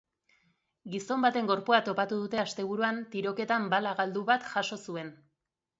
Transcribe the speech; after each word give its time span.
Gizon 0.95 1.25
baten 1.25 1.51
gorpua 1.51 1.79
topatu 1.89 2.19
dute 2.23 2.41
asteburuan 2.45 2.99
tiroketan 3.13 3.69
bala 3.77 3.95
galdu 4.03 4.27
bat 4.33 4.51
jaso 4.57 4.83
zuen. 4.91 5.19